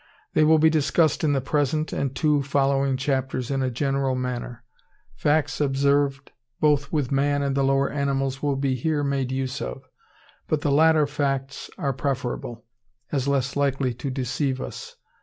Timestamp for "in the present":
1.23-1.93